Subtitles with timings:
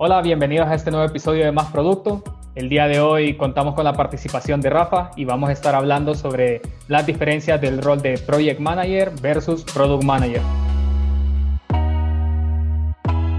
[0.00, 2.22] Hola, bienvenidos a este nuevo episodio de Más Producto.
[2.54, 6.14] El día de hoy contamos con la participación de Rafa y vamos a estar hablando
[6.14, 10.40] sobre las diferencias del rol de Project Manager versus Product Manager.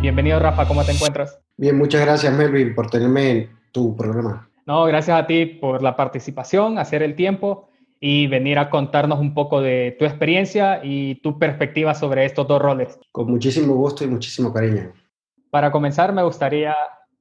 [0.02, 1.40] Bienvenido Rafa, ¿cómo te encuentras?
[1.56, 4.50] Bien, muchas gracias Melvin por tenerme en tu programa.
[4.66, 7.70] No, gracias a ti por la participación, hacer el tiempo
[8.02, 12.62] y venir a contarnos un poco de tu experiencia y tu perspectiva sobre estos dos
[12.62, 13.00] roles.
[13.14, 14.92] Con muchísimo gusto y muchísimo cariño.
[15.50, 16.76] Para comenzar, me gustaría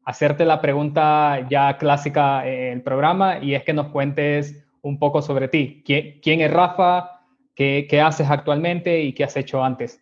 [0.05, 5.23] hacerte la pregunta ya clásica en el programa y es que nos cuentes un poco
[5.23, 5.83] sobre ti.
[5.85, 7.23] ¿Quién, es Rafa?
[7.55, 10.01] ¿Qué, haces actualmente y qué has hecho antes?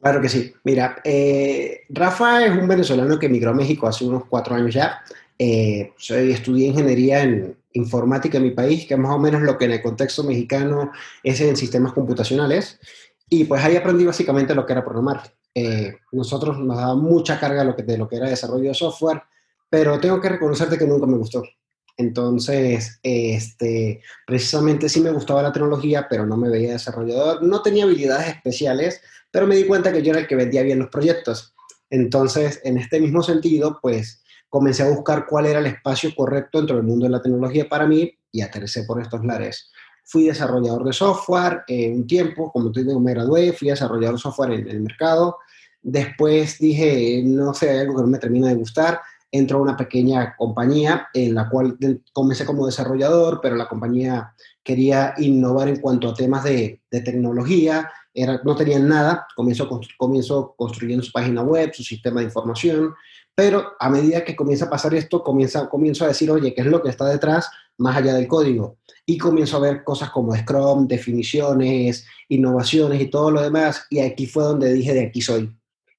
[0.00, 0.52] Claro que sí.
[0.64, 5.00] Mira, eh, Rafa es un venezolano que emigró a México hace unos cuatro años ya.
[5.38, 9.58] Eh, soy, estudié ingeniería en informática en mi país, que es más o menos lo
[9.58, 12.78] que en el contexto mexicano es en sistemas computacionales.
[13.28, 15.22] Y pues ahí aprendí básicamente lo que era programar.
[15.54, 18.74] Eh, nosotros nos daba mucha carga de lo, que, de lo que era desarrollo de
[18.74, 19.22] software,
[19.70, 21.42] pero tengo que reconocerte que nunca me gustó.
[21.96, 27.42] Entonces, este, precisamente sí me gustaba la tecnología, pero no me veía desarrollador.
[27.42, 30.80] No tenía habilidades especiales, pero me di cuenta que yo era el que vendía bien
[30.80, 31.54] los proyectos.
[31.90, 36.76] Entonces, en este mismo sentido, pues comencé a buscar cuál era el espacio correcto dentro
[36.76, 39.70] del mundo de la tecnología para mí y aterricé por estos lares.
[40.04, 44.20] Fui desarrollador de software eh, un tiempo, como te digo, me gradué, fui desarrollador de
[44.20, 45.38] software en, el mercado.
[45.86, 49.00] Después dije, no sé, hay algo que no me termina de gustar.
[49.30, 51.76] Entro a una pequeña compañía en la cual
[52.14, 54.32] comencé como desarrollador, pero la compañía
[54.62, 57.90] quería innovar en cuanto a temas de, de tecnología.
[58.14, 59.26] Era, no tenían nada.
[59.36, 59.68] Comienzo,
[59.98, 62.94] comienzo construyendo su página web, su sistema de información.
[63.34, 66.66] Pero a medida que comienza a pasar esto, comienza, comienzo a decir, oye, ¿qué es
[66.66, 68.78] lo que está detrás más allá del código?
[69.04, 73.84] Y comienzo a ver cosas como Scrum, definiciones, innovaciones y todo lo demás.
[73.90, 75.54] Y aquí fue donde dije, de aquí soy.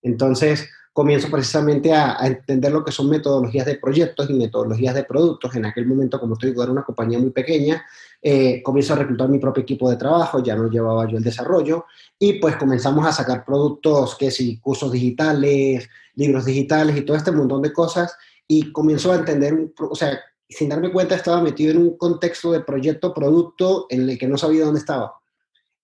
[0.06, 5.56] Entonces, comienzo precisamente a, entender lo que son metodologías de proyectos y metodologías de productos.
[5.56, 7.84] En aquel momento, como te digo, era una compañía muy pequeña,
[8.22, 11.86] eh, comienzo a reclutar mi propio equipo de trabajo, ya no llevaba yo el desarrollo,
[12.20, 17.32] y pues comenzamos a sacar productos, que si cursos digitales, libros digitales y todo este
[17.32, 18.16] montón de cosas,
[18.48, 22.62] y comienzo a entender, o sea, sin darme cuenta estaba metido en un contexto de
[22.62, 25.16] proyecto, producto, en el que no sabía dónde estaba.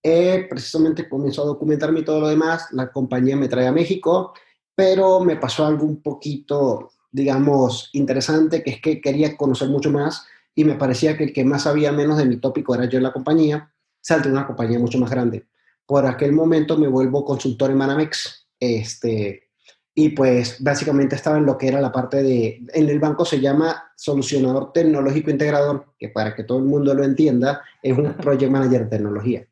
[0.04, 4.32] Eh, precisamente comienzo a documentarme y todo lo demás, la compañía me trae a México,
[4.74, 10.26] pero me pasó algo un poquito, digamos, interesante, que es que quería conocer mucho más
[10.56, 13.04] y me parecía que el que más sabía menos de mi tópico era yo en
[13.04, 15.46] la compañía, salté a una compañía mucho más grande.
[15.86, 19.50] Por aquel momento me vuelvo consultor en Manamex, este,
[19.94, 23.40] y pues básicamente estaba en lo que era la parte de, en el banco se
[23.40, 28.50] llama solucionador tecnológico integrador, que para que todo el mundo lo entienda, es un project
[28.50, 29.46] manager de tecnología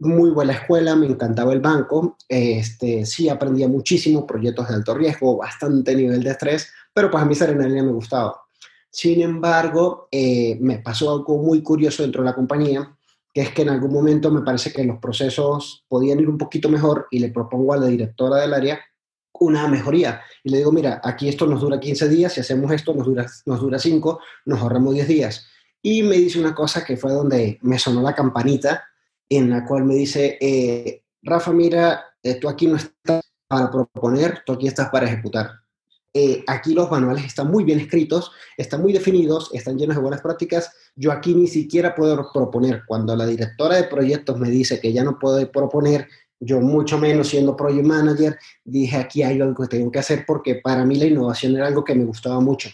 [0.00, 5.36] muy buena escuela, me encantaba el banco, este, sí aprendía muchísimo, proyectos de alto riesgo,
[5.36, 8.40] bastante nivel de estrés, pero pues a mí Serenalina me gustaba.
[8.90, 12.96] Sin embargo, eh, me pasó algo muy curioso dentro de la compañía,
[13.32, 16.68] que es que en algún momento me parece que los procesos podían ir un poquito
[16.68, 18.80] mejor y le propongo a la directora del área
[19.40, 20.22] una mejoría.
[20.44, 23.26] Y le digo, mira, aquí esto nos dura 15 días, si hacemos esto nos dura,
[23.46, 25.46] nos dura 5, nos ahorramos 10 días.
[25.82, 28.84] Y me dice una cosa que fue donde me sonó la campanita
[29.30, 34.42] en la cual me dice, eh, Rafa, mira, eh, tú aquí no estás para proponer,
[34.44, 35.52] tú aquí estás para ejecutar.
[36.12, 40.20] Eh, aquí los manuales están muy bien escritos, están muy definidos, están llenos de buenas
[40.20, 40.72] prácticas.
[40.96, 42.82] Yo aquí ni siquiera puedo proponer.
[42.86, 46.08] Cuando la directora de proyectos me dice que ya no puedo proponer,
[46.40, 50.56] yo mucho menos siendo project manager, dije aquí hay algo que tengo que hacer porque
[50.56, 52.70] para mí la innovación era algo que me gustaba mucho.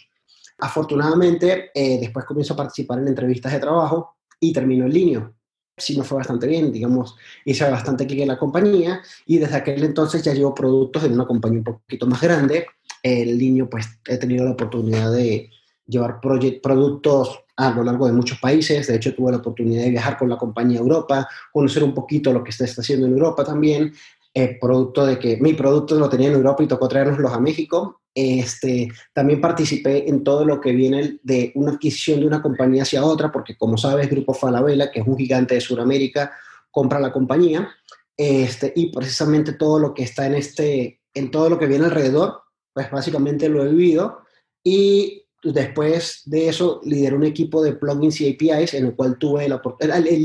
[0.59, 5.35] Afortunadamente, después comienzo a participar en entrevistas de trabajo y termino en línea
[5.76, 9.84] sí me fue bastante bien, digamos, hice bastante clic en la compañía y desde aquel
[9.84, 12.66] entonces ya llevo productos en una compañía un poquito más grande.
[13.03, 15.50] El niño, pues, he tenido la oportunidad de
[15.87, 18.87] llevar productos a lo largo de muchos países.
[18.87, 22.43] De hecho, tuve la oportunidad de viajar con la compañía Europa, conocer un poquito lo
[22.43, 23.93] que está haciendo en Europa también.
[24.38, 28.02] Eh, producto de que mi producto lo tenía en Europa y tocó traernoslos a México.
[28.14, 33.02] Este, también participé en todo lo que viene de una adquisición de una compañía hacia
[33.02, 36.32] otra, porque como sabes, Grupo Falabella, que es un gigante de Sudamérica,
[36.70, 37.70] compra la compañía.
[38.14, 42.43] Este, y precisamente todo lo que está en, este, en todo lo que viene alrededor,
[42.75, 44.19] pues básicamente lo he vivido.
[44.62, 49.49] Y después de eso, lideré un equipo de plugins y APIs en el cual tuve
[49.49, 50.25] la oportunidad, el, el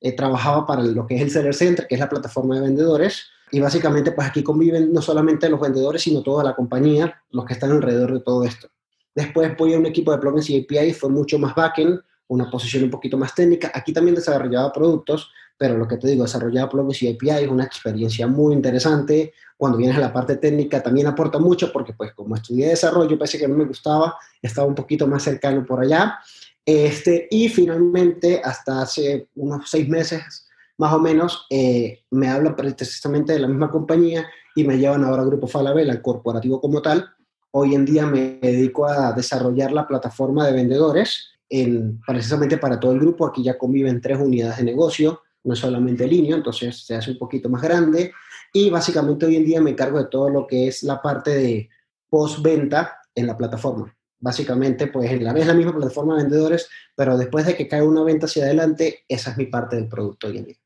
[0.00, 3.26] eh, trabajaba para lo que es el Seller Center, que es la plataforma de vendedores,
[3.52, 7.54] y básicamente, pues aquí conviven no solamente los vendedores, sino toda la compañía, los que
[7.54, 8.68] están alrededor de todo esto.
[9.14, 12.84] Después voy a un equipo de plugins y API, fue mucho más backend, una posición
[12.84, 13.72] un poquito más técnica.
[13.74, 17.64] Aquí también desarrollaba productos, pero lo que te digo, desarrollar plugins y API es una
[17.64, 19.34] experiencia muy interesante.
[19.56, 23.38] Cuando vienes a la parte técnica también aporta mucho porque pues como estudié desarrollo, parece
[23.38, 26.20] que no me gustaba, estaba un poquito más cercano por allá.
[26.64, 30.46] Este, y finalmente, hasta hace unos seis meses
[30.80, 34.26] más o menos, eh, me hablan precisamente de la misma compañía
[34.56, 37.06] y me llevan ahora al Grupo Falabella, al corporativo como tal.
[37.50, 42.92] Hoy en día me dedico a desarrollar la plataforma de vendedores en, precisamente para todo
[42.92, 43.26] el grupo.
[43.26, 47.50] Aquí ya conviven tres unidades de negocio, no solamente línea, entonces se hace un poquito
[47.50, 48.12] más grande.
[48.52, 51.68] Y básicamente hoy en día me encargo de todo lo que es la parte de
[52.08, 53.94] postventa en la plataforma.
[54.20, 57.82] Básicamente, pues en la, es la misma plataforma de vendedores, pero después de que cae
[57.82, 60.56] una venta hacia adelante, esa es mi parte del producto hoy en día.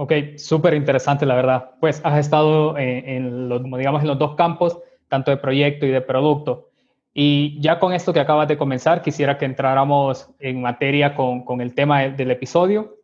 [0.00, 1.70] Ok, súper interesante, la verdad.
[1.80, 4.78] Pues has estado en, los, digamos, en los dos campos,
[5.08, 6.70] tanto de proyecto y de producto.
[7.12, 11.60] Y ya con esto que acabas de comenzar, quisiera que entráramos en materia con, con
[11.60, 12.96] el tema del episodio.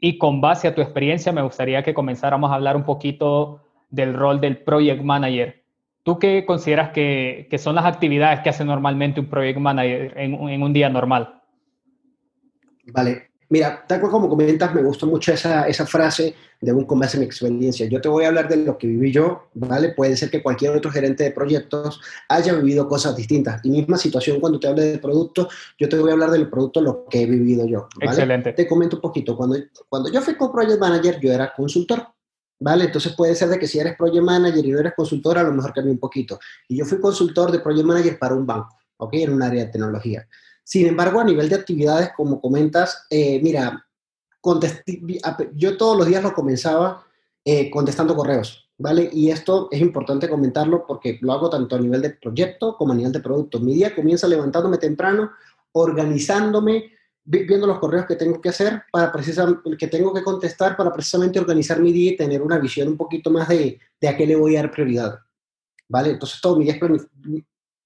[0.00, 4.12] Y con base a tu experiencia, me gustaría que comenzáramos a hablar un poquito del
[4.12, 5.57] rol del project manager.
[6.08, 10.32] ¿Tú qué consideras que, que son las actividades que hace normalmente un project manager en,
[10.48, 11.42] en un día normal?
[12.86, 17.16] Vale, Mira, tal cual como comentas, me gustó mucho esa, esa frase de un base
[17.16, 17.86] en mi experiencia.
[17.86, 19.90] Yo te voy a hablar de lo que viví yo, ¿vale?
[19.90, 23.60] Puede ser que cualquier otro gerente de proyectos haya vivido cosas distintas.
[23.64, 26.80] Y misma situación cuando te hable de producto, yo te voy a hablar del producto,
[26.80, 27.88] lo que he vivido yo.
[27.96, 28.10] ¿vale?
[28.10, 28.52] Excelente.
[28.52, 29.36] Te comento un poquito.
[29.36, 29.56] Cuando,
[29.88, 32.06] cuando yo fui con Project Manager, yo era consultor.
[32.60, 32.86] ¿Vale?
[32.86, 35.52] Entonces puede ser de que si eres project manager y no eres consultor, a lo
[35.52, 36.40] mejor cambia un poquito.
[36.66, 39.14] Y yo fui consultor de project manager para un banco, ¿ok?
[39.14, 40.26] En un área de tecnología.
[40.64, 43.86] Sin embargo, a nivel de actividades, como comentas, eh, mira,
[45.54, 47.04] yo todos los días lo comenzaba
[47.44, 49.08] eh, contestando correos, ¿vale?
[49.12, 52.96] Y esto es importante comentarlo porque lo hago tanto a nivel de proyecto como a
[52.96, 53.60] nivel de producto.
[53.60, 55.30] Mi día comienza levantándome temprano,
[55.72, 56.92] organizándome,
[57.28, 61.38] viendo los correos que tengo que hacer para precisamente, que tengo que contestar para precisamente
[61.38, 64.34] organizar mi día y tener una visión un poquito más de, de a qué le
[64.34, 65.18] voy a dar prioridad.
[65.88, 66.10] ¿Vale?
[66.10, 67.06] Entonces todo mi día es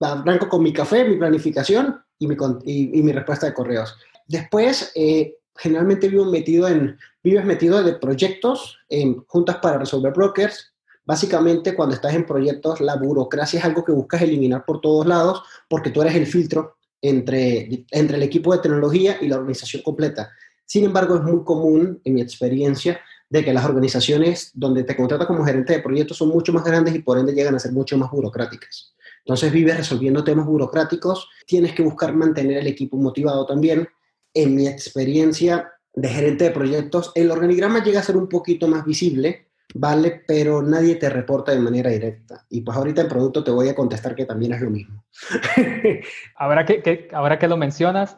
[0.00, 3.96] arranco con mi café, mi planificación y mi, y, mi respuesta de correos.
[4.26, 10.72] Después, eh, generalmente vivo metido en, vives metido de proyectos, en juntas para resolver brokers.
[11.04, 15.42] Básicamente, cuando estás en proyectos, la burocracia es algo que buscas eliminar por todos lados
[15.68, 20.30] porque tú eres el filtro entre, entre el equipo de tecnología y la organización completa.
[20.64, 25.26] Sin embargo, es muy común, en mi experiencia, de que las organizaciones donde te contratan
[25.26, 27.98] como gerente de proyectos son mucho más grandes y por ende llegan a ser mucho
[27.98, 28.94] más burocráticas.
[29.24, 33.88] Entonces vives resolviendo temas burocráticos, tienes que buscar mantener el equipo motivado también.
[34.34, 38.84] En mi experiencia de gerente de proyectos, el organigrama llega a ser un poquito más
[38.84, 40.22] visible, ¿vale?
[40.26, 42.44] Pero nadie te reporta de manera directa.
[42.50, 45.04] Y pues ahorita en producto te voy a contestar que también es lo mismo.
[46.36, 48.16] ahora, que, ahora que lo mencionas,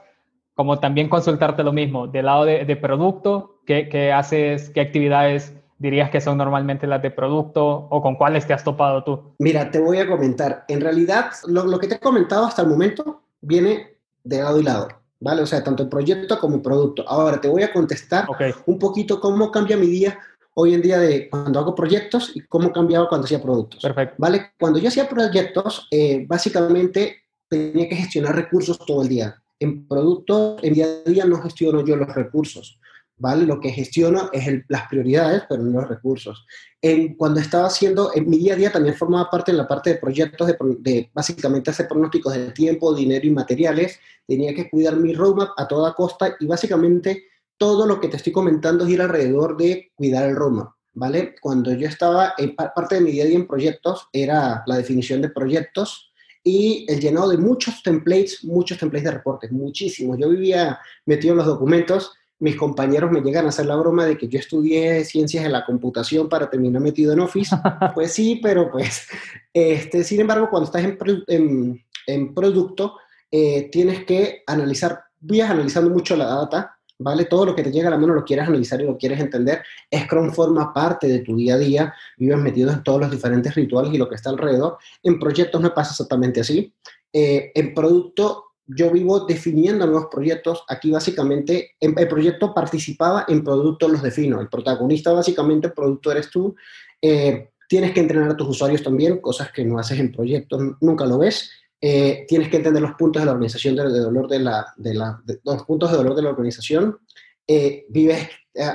[0.55, 6.11] como también consultarte lo mismo, del lado de, producto, ¿qué, ¿qué, haces, qué actividades dirías
[6.11, 9.35] que son normalmente las de producto o con cuáles te has topado tú?
[9.39, 10.65] Mira, te voy a comentar.
[10.69, 14.89] En realidad, lo, que te he comentado hasta el momento viene de lado y lado,
[15.21, 15.43] ¿vale?
[15.43, 17.05] O sea, tanto el proyecto como el producto.
[17.07, 18.27] Ahora te voy a contestar
[18.67, 20.19] un poquito cómo cambia mi día
[20.55, 23.83] hoy en día de cuando hago proyectos y cómo cambiaba cuando hacía productos.
[23.83, 24.15] Perfecto.
[24.19, 24.53] ¿Vale?
[24.59, 29.43] Cuando yo hacía proyectos, eh, básicamente tenía que gestionar recursos todo el día.
[29.59, 32.79] En producto, en día a día no gestiono yo los recursos.
[33.17, 33.47] ¿vale?
[33.47, 36.47] Lo que gestiono es las prioridades, pero no los recursos.
[36.83, 39.91] En, cuando estaba haciendo, en mi día a día también formaba parte en la parte
[39.91, 43.99] de proyectos de, básicamente hacer pronósticos de tiempo, dinero y materiales.
[44.27, 47.25] Tenía que cuidar mi roadmap a toda costa y básicamente
[47.59, 50.71] todo lo que te estoy comentando gira alrededor de cuidar el roadmap.
[50.97, 51.35] ¿Vale?
[51.41, 55.23] Cuando yo estaba, en parte de mi día a día en proyectos era la definición
[55.23, 56.13] de proyectos,
[56.47, 60.19] y el llenado de muchos templates, muchos templates de reportes, muchísimos.
[60.19, 62.13] Yo vivía metido en los documentos
[62.45, 65.65] mis compañeros me llegan a hacer la broma de que yo estudié ciencias de la
[65.65, 67.57] computación para terminar metido en Office.
[67.95, 69.07] Pues sí, pero pues,
[69.53, 72.97] este, sin embargo, cuando estás en, en, producto,
[73.31, 77.25] eh, tienes que analizar, vías analizando mucho la data, ¿vale?
[77.25, 79.63] Todo lo que te llega a la mano lo quieres analizar y lo quieres entender.
[79.95, 83.93] Scrum forma parte de tu día a día, vives metido en todos los diferentes rituales
[83.93, 84.79] y lo que está alrededor.
[85.03, 86.73] En proyectos no pasa exactamente así.
[87.13, 90.65] Eh, en producto yo vivo definiendo nuevos proyectos.
[90.69, 94.41] Aquí básicamente el proyecto participaba, en producto los defino.
[94.41, 96.55] El protagonista básicamente, el producto eres tú.
[97.01, 101.07] Eh, tienes que entrenar a tus usuarios también, cosas que no haces en proyectos, nunca
[101.07, 101.51] lo ves.
[101.87, 105.23] Eh, tienes que entender los puntos de la organización de, dolor de la, de la
[105.45, 106.99] los puntos de dolor de la organización.
[107.47, 108.27] Eh, vives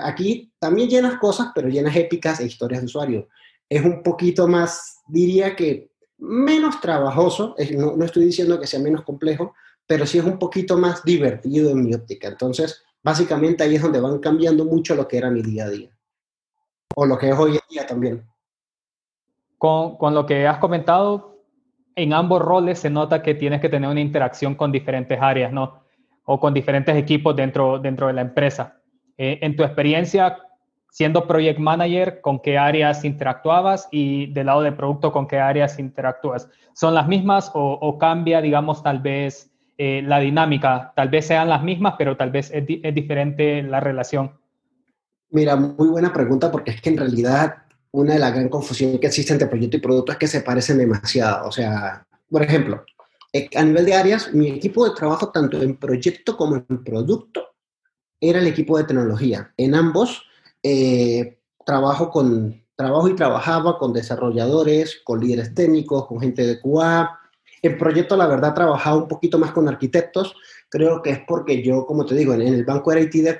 [0.03, 3.27] aquí, también llenas cosas, pero llenas épicas e historias de usuario.
[3.67, 5.89] Es un poquito más, diría que
[6.19, 9.55] menos trabajoso, no, no estoy diciendo que sea menos complejo,
[9.87, 12.27] pero sí es un poquito más divertido en mi óptica.
[12.27, 15.97] Entonces, básicamente ahí es donde van cambiando mucho lo que era mi día a día.
[16.95, 18.23] O lo que es hoy en día también.
[19.57, 21.28] Con, con lo que has comentado,
[21.99, 25.83] en ambos roles se nota que tienes que tener una interacción con diferentes áreas, ¿no?
[26.23, 28.77] O con diferentes equipos dentro, dentro de la empresa.
[29.17, 30.37] Eh, en tu experiencia,
[30.89, 33.89] siendo project manager, ¿con qué áreas interactuabas?
[33.91, 36.47] Y del lado de producto, ¿con qué áreas interactúas?
[36.73, 40.93] ¿Son las mismas o, cambia, digamos, tal vez eh, la dinámica?
[40.95, 44.31] Tal vez sean las mismas, pero tal vez es, es diferente la relación.
[45.31, 47.57] Mira, muy buena pregunta porque es que en realidad
[47.91, 50.77] una de las gran confusiones que existe entre proyecto y producto es que se parecen
[50.77, 51.47] demasiado.
[51.47, 52.85] O sea, por ejemplo,
[53.33, 57.47] eh, a nivel de áreas, mi equipo de trabajo, tanto en proyecto como en producto,
[58.19, 59.53] era el equipo de tecnología.
[59.57, 60.23] En ambos,
[60.63, 67.18] eh, trabajo, con, trabajo y trabajaba con desarrolladores, con líderes técnicos, con gente de QA.
[67.61, 70.35] En proyecto, la verdad, trabajaba un poquito más con arquitectos.
[70.69, 73.39] Creo que es porque yo, como te digo, en, el banco era IT, de,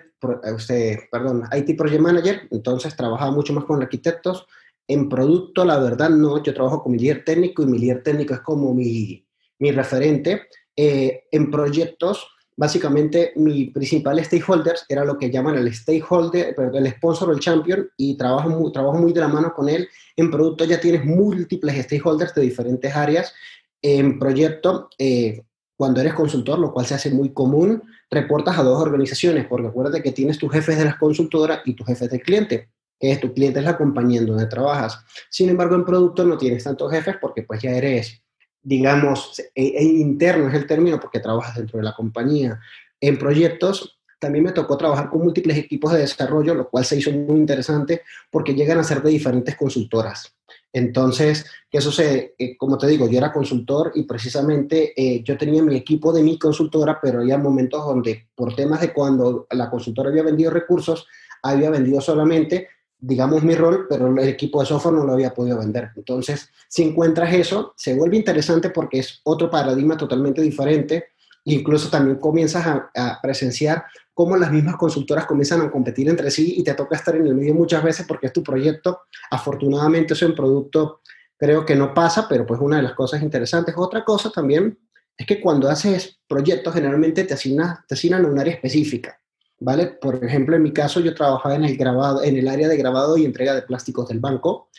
[0.53, 4.45] usted, perdón, IT Project Manager, entonces trabajaba mucho más con arquitectos.
[4.87, 6.41] En producto, la verdad, no.
[6.43, 9.25] Yo trabajo con mi líder técnico y mi líder técnico es como mi,
[9.59, 10.47] mi referente.
[10.75, 17.29] Eh, en proyectos, básicamente mi principal stakeholders era lo que llaman el stakeholder, el sponsor
[17.29, 19.87] o el champion, y trabajo trabajo muy de la mano con él.
[20.15, 23.33] En producto ya tienes múltiples stakeholders de diferentes áreas.
[23.81, 25.43] En proyecto, eh,
[25.75, 30.03] cuando eres consultor, lo cual se hace muy común, reportas a dos organizaciones, porque acuérdate
[30.03, 32.69] que tienes tus jefes de las consultoras y tus jefes del cliente,
[32.99, 34.99] que es tu cliente es la compañía en donde trabajas.
[35.29, 38.21] Sin embargo, en producto no tienes tantos jefes porque pues ya eres
[38.61, 42.59] digamos, e, e interno es el término porque trabajas dentro de la compañía.
[42.99, 47.11] En proyectos también me tocó trabajar con múltiples equipos de desarrollo, lo cual se hizo
[47.11, 50.35] muy interesante porque llegan a ser de diferentes consultoras.
[50.71, 55.63] Entonces, eso se, eh, como te digo, yo era consultor y precisamente eh, yo tenía
[55.63, 60.09] mi equipo de mi consultora, pero había momentos donde por temas de cuando la consultora
[60.09, 61.07] había vendido recursos,
[61.41, 62.67] había vendido solamente
[62.99, 65.91] digamos, mi rol, pero el equipo de software no lo había podido vender.
[65.95, 71.05] Entonces, si encuentras eso, se vuelve interesante porque es otro paradigma totalmente diferente.
[71.45, 76.63] Incluso también comienzas a, presenciar cómo las mismas consultoras comienzan a competir entre sí y
[76.63, 79.01] te toca estar en el medio muchas veces porque es tu proyecto.
[79.31, 81.01] Afortunadamente eso en producto
[81.37, 83.73] creo que no pasa, pero pues una de las cosas interesantes.
[83.77, 84.77] Otra cosa también
[85.17, 89.19] es que cuando haces proyectos generalmente te, asignas, te asignan a un área específica.
[89.59, 89.87] ¿vale?
[89.87, 93.17] Por ejemplo, en mi caso yo trabajaba en el, grabado, en el área de grabado
[93.17, 94.69] y entrega de plásticos del banco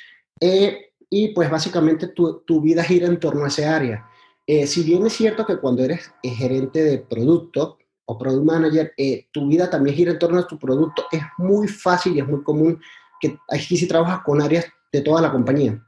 [0.40, 4.07] eh, y pues básicamente tu, tu, vida gira en torno a ese área.
[4.47, 8.92] Eh, si bien es cierto que cuando eres eh, gerente de producto o product manager,
[9.32, 12.42] tu vida también gira en torno a tu producto, es muy fácil y es muy
[12.42, 12.80] común
[13.20, 15.80] que aquí sí trabajas con áreas de toda la compañía.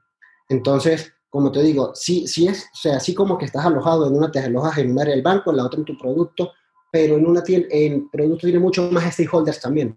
[0.48, 4.14] Entonces, como te digo, sí, sí es, o sea, así como que estás alojado en
[4.14, 6.52] una, te alojas en un área del banco, en la otra en tu producto,
[6.92, 9.96] pero en, una tiene, en producto tiene mucho más stakeholders también.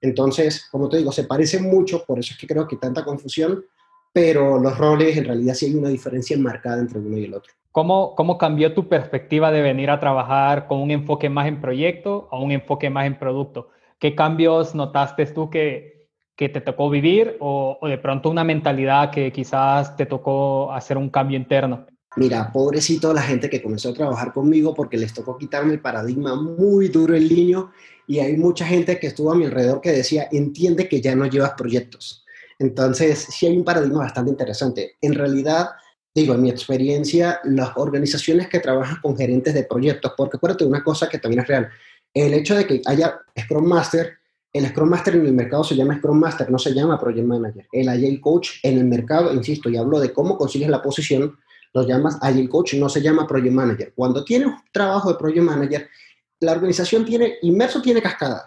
[0.00, 3.64] Entonces, como te digo, se parecen mucho, por eso es que creo que tanta confusión,
[4.12, 7.52] pero los roles en realidad sí hay una diferencia marcada entre uno y el otro.
[7.72, 12.28] ¿Cómo, ¿Cómo cambió tu perspectiva de venir a trabajar con un enfoque más en proyecto
[12.30, 13.70] o un enfoque más en producto?
[13.98, 19.10] ¿Qué cambios notaste tú que, que te tocó vivir o, o de pronto una mentalidad
[19.10, 21.86] que quizás te tocó hacer un cambio interno?
[22.16, 26.34] Mira, pobrecito la gente que comenzó a trabajar conmigo porque les tocó quitarme el paradigma
[26.34, 27.70] muy duro en línea
[28.06, 31.24] y hay mucha gente que estuvo a mi alrededor que decía, entiende que ya no
[31.24, 32.26] llevas proyectos.
[32.58, 34.96] Entonces, sí hay un paradigma bastante interesante.
[35.00, 35.70] En realidad,
[36.14, 40.70] digo, en mi experiencia, las organizaciones que trabajan con gerentes de proyectos, porque acuérdate de
[40.70, 41.70] una cosa que también es real,
[42.14, 44.18] el hecho de que haya Scrum Master,
[44.52, 47.66] el Scrum Master en el mercado se llama Scrum Master, no se llama Project Manager.
[47.72, 51.38] El Agile Coach en el mercado, insisto, y hablo de cómo consigues la posición,
[51.72, 53.92] lo llamas Agile Coach, no se llama Project Manager.
[53.96, 55.88] Cuando tienes un trabajo de Project Manager,
[56.40, 58.44] la organización tiene, inmerso tiene cascada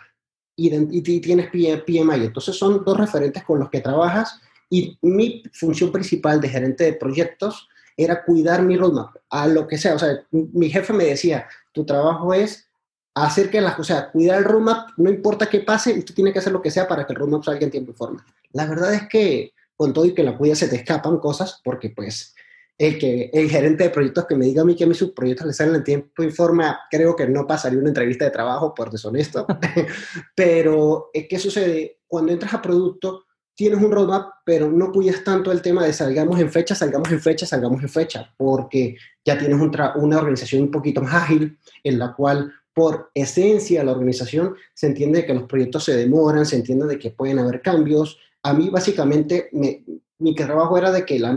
[0.55, 2.25] y, y tienes PMI.
[2.25, 6.93] Entonces son dos referentes con los que trabajas y mi función principal de gerente de
[6.93, 7.67] proyectos
[7.97, 9.95] era cuidar mi roadmap, a lo que sea.
[9.95, 12.67] O sea, mi jefe me decía, tu trabajo es
[13.13, 16.51] hacer que las cosas, cuidar el roadmap, no importa qué pase, usted tiene que hacer
[16.51, 18.25] lo que sea para que el roadmap salga en tiempo y forma.
[18.51, 21.89] La verdad es que con todo y que la cuida se te escapan cosas, porque
[21.89, 22.33] pues
[22.77, 25.47] el, que, el gerente de proyectos que me diga a mí que a sus proyectos
[25.47, 28.89] le salen en tiempo y forma, creo que no pasaría una entrevista de trabajo por
[28.91, 29.47] deshonesto.
[30.35, 31.99] pero, ¿qué sucede?
[32.07, 33.24] Cuando entras a producto,
[33.55, 37.21] tienes un roadmap, pero no cuidas tanto el tema de salgamos en fecha, salgamos en
[37.21, 42.13] fecha, salgamos en fecha, porque ya tienes una organización un poquito más ágil, en la
[42.13, 46.99] cual por esencia la organización se entiende que los proyectos se demoran, se entiende de
[46.99, 48.19] que pueden haber cambios.
[48.43, 49.83] A mí básicamente me,
[50.19, 51.33] mi trabajo era de que la,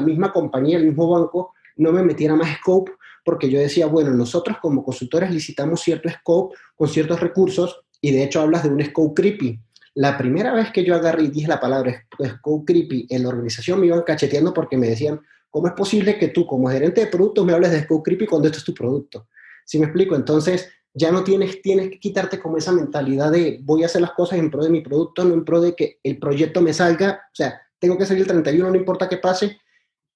[0.00, 2.92] misma compañía, el mismo banco, no me metiera más scope
[3.24, 8.24] porque yo decía, bueno, nosotros como consultores licitamos cierto scope con ciertos recursos y de
[8.24, 9.60] hecho hablas de un scope creepy.
[9.94, 13.80] La primera vez que yo agarré y dije la palabra scope creepy en la organización
[13.80, 15.20] me iban cacheteando porque me decían,
[15.50, 18.48] ¿cómo es posible que tú como gerente de producto me hables de scope creepy cuando
[18.48, 19.28] esto es tu producto?
[19.64, 20.14] ¿Sí me explico?
[20.14, 24.12] Entonces, ya no tienes, tienes que quitarte como esa mentalidad de voy a hacer las
[24.12, 27.22] cosas en pro de mi producto, no en pro de que el proyecto me salga,
[27.32, 29.58] o sea, tengo que salir el 31, no importa qué pase,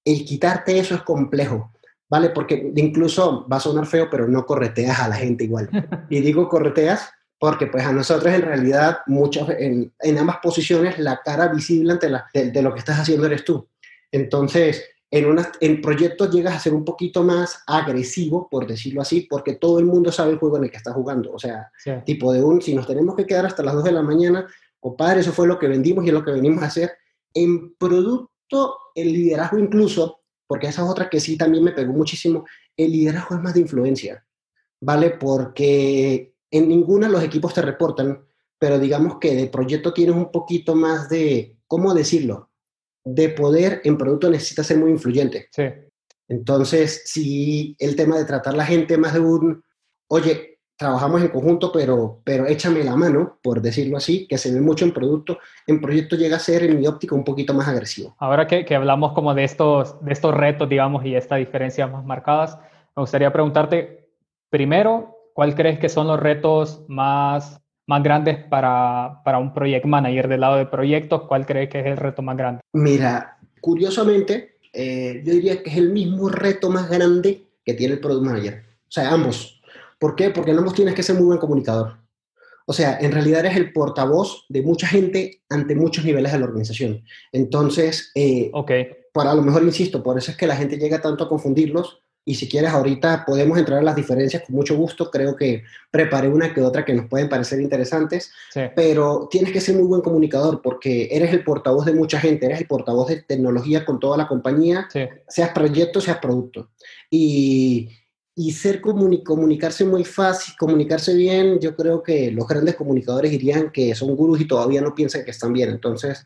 [0.03, 1.71] el quitarte eso es complejo,
[2.09, 2.29] ¿vale?
[2.29, 5.69] Porque incluso va a sonar feo, pero no correteas a la gente igual.
[6.09, 11.21] Y digo correteas porque pues a nosotros en realidad, muchas, en, en ambas posiciones, la
[11.23, 13.67] cara visible ante la, de lo que estás haciendo eres tú.
[14.11, 19.27] Entonces, en, una, en proyectos llegas a ser un poquito más agresivo, por decirlo así,
[19.29, 21.31] porque todo el mundo sabe el juego en el que está jugando.
[21.31, 21.71] O sea,
[22.05, 24.47] tipo de un, si nos tenemos que quedar hasta las 2 de la mañana,
[24.79, 26.91] compadre, eso fue lo que vendimos y es lo que venimos a hacer.
[27.33, 32.45] En producto, el liderazgo incluso, porque esa es otra que sí también me pegó muchísimo,
[32.75, 34.25] el liderazgo es más de influencia,
[34.81, 35.11] ¿vale?
[35.11, 38.25] Porque en ninguna los equipos te reportan,
[38.59, 42.49] pero digamos que de proyecto tienes un poquito más de, ¿cómo decirlo?
[43.05, 45.47] de poder en producto necesita ser muy influyente.
[45.51, 45.63] Sí.
[46.27, 49.63] Entonces, si el tema de tratar a la gente más de un,
[50.07, 54.59] oye, trabajamos en conjunto, pero, pero échame la mano, por decirlo así, que se ve
[54.59, 55.37] mucho en producto,
[55.67, 58.15] en proyecto llega a ser en mi óptica un poquito más agresivo.
[58.17, 62.03] Ahora que, que hablamos como de estos, de estos retos, digamos, y estas diferencias más
[62.03, 62.57] marcadas,
[62.95, 64.09] me gustaría preguntarte,
[64.49, 70.27] primero, ¿cuál crees que son los retos más más grandes para, para un project manager
[70.27, 71.23] del lado de proyectos?
[71.27, 72.61] ¿Cuál crees que es el reto más grande?
[72.73, 77.99] Mira, curiosamente, eh, yo diría que es el mismo reto más grande que tiene el
[77.99, 78.63] product manager.
[78.87, 79.61] O sea, ambos.
[79.99, 80.31] ¿Por qué?
[80.31, 81.97] Porque en ambos tienes que ser muy buen comunicador.
[82.65, 86.45] O sea, en realidad eres el portavoz de mucha gente ante muchos niveles de la
[86.45, 87.03] organización.
[87.31, 88.87] Entonces, eh, okay.
[89.13, 92.35] para lo mejor, insisto, por eso es que la gente llega tanto a confundirlos, y
[92.35, 95.11] si quieres ahorita podemos entrar a las diferencias con mucho gusto.
[95.11, 98.31] Creo que preparé una que otra que nos pueden parecer interesantes,
[98.75, 102.59] pero tienes que ser muy buen comunicador porque eres el portavoz de mucha gente, eres
[102.59, 104.87] el portavoz de tecnología con toda la compañía,
[105.27, 106.71] seas proyecto, seas producto.
[107.11, 107.89] Y,
[108.33, 113.93] y ser comunicarse muy fácil, comunicarse bien, yo creo que los grandes comunicadores dirían que
[113.93, 115.69] son gurús y todavía no piensan que están bien.
[115.69, 116.25] Entonces,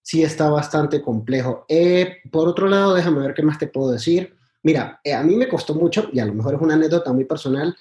[0.00, 1.66] sí está bastante complejo.
[1.68, 4.34] Eh, por otro lado, déjame ver qué más te puedo decir.
[4.64, 7.26] Mira, eh, a mí me costó mucho, y a lo mejor es una anécdota muy
[7.26, 7.76] personal,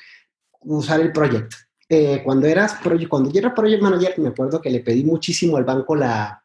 [0.62, 1.54] usar el project.
[1.88, 2.78] Eh, cuando, eras
[3.10, 6.44] cuando yo era project manager, me acuerdo que le pedí muchísimo al banco la,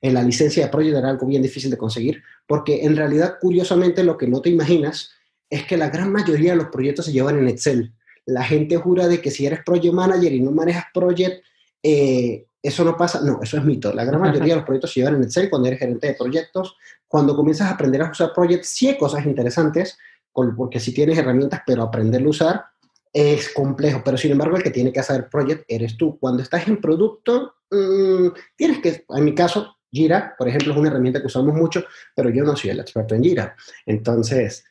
[0.00, 4.04] en la licencia de project, era algo bien difícil de conseguir, porque en realidad, curiosamente,
[4.04, 5.10] lo que no te imaginas
[5.48, 7.92] es que la gran mayoría de los proyectos se llevan en Excel.
[8.26, 11.44] La gente jura de que si eres project manager y no manejas project,
[11.82, 13.92] eh, eso no pasa, no, eso es mito.
[13.92, 16.76] La gran mayoría de los proyectos se llevan en Excel cuando eres gerente de proyectos.
[17.10, 19.98] Cuando comienzas a aprender a usar Project, sí hay cosas interesantes,
[20.32, 22.64] porque si tienes herramientas, pero aprenderlo a usar
[23.12, 24.00] es complejo.
[24.04, 26.16] Pero sin embargo, el que tiene que hacer Project eres tú.
[26.20, 30.88] Cuando estás en producto, mm, tienes que, en mi caso, Jira, por ejemplo, es una
[30.88, 33.56] herramienta que usamos mucho, pero yo no soy el experto en Jira.
[33.86, 34.64] Entonces,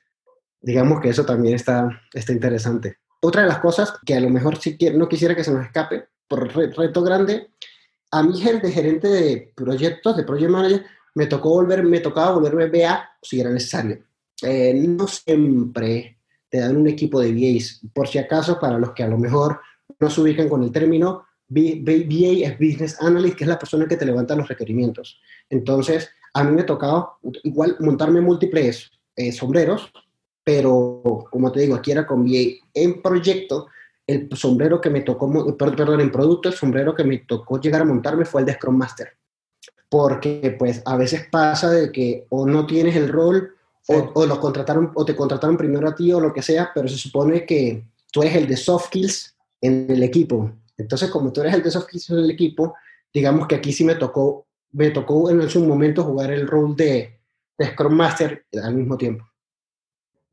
[0.61, 2.99] digamos que eso también está, está interesante.
[3.19, 6.07] Otra de las cosas que a lo mejor sí no quisiera que se nos escape,
[6.25, 7.49] por reto grande,
[8.11, 12.67] a mí de gerente de proyectos, de project manager, me tocó volver, me tocaba volverme
[12.67, 13.99] BA si era necesario.
[14.41, 16.17] Eh, no siempre
[16.49, 19.59] te dan un equipo de VAs, por si acaso, para los que a lo mejor
[19.99, 23.97] no se ubican con el término, BA es Business Analyst, que es la persona que
[23.97, 25.19] te levanta los requerimientos.
[25.49, 29.91] Entonces, a mí me tocaba igual montarme múltiples eh, sombreros,
[30.43, 33.67] pero como te digo, aquí era con VA en proyecto,
[34.07, 37.85] el sombrero que me tocó, perdón, en producto, el sombrero que me tocó llegar a
[37.85, 39.18] montarme fue el de Scrum Master.
[39.89, 43.55] Porque pues a veces pasa de que o no tienes el rol
[43.87, 46.97] o, los contrataron o te contrataron primero a ti o lo que sea, pero se
[46.97, 50.51] supone que tú eres el de soft skills en el equipo.
[50.77, 52.75] Entonces, como tú eres el de soft skills en el equipo,
[53.13, 57.19] digamos que aquí sí me tocó, me tocó en su momento jugar el rol de,
[57.57, 59.25] de Scrum Master al mismo tiempo.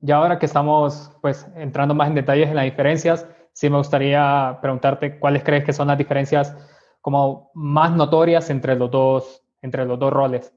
[0.00, 4.58] Y ahora que estamos pues entrando más en detalles en las diferencias, sí me gustaría
[4.60, 6.54] preguntarte cuáles crees que son las diferencias
[7.00, 10.52] como más notorias entre los dos, entre los dos roles.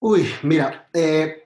[0.00, 1.42] Uy, mira, eh,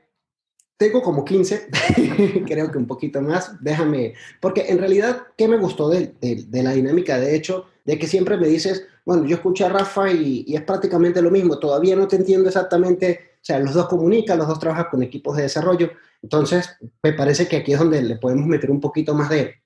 [0.77, 1.69] tengo como 15,
[2.47, 6.71] creo que un poquito más, déjame, porque en realidad, ¿qué me gustó de, de, la
[6.71, 7.19] dinámica?
[7.19, 11.21] De hecho, de que siempre me dices, bueno, yo escuché a Rafa y, es prácticamente
[11.21, 14.87] lo mismo, todavía no te entiendo exactamente, o sea, los dos comunican, los dos trabajan
[14.89, 15.91] con equipos de desarrollo,
[16.25, 16.71] entonces,
[17.03, 19.61] me parece que aquí es donde le podemos meter un poquito más de,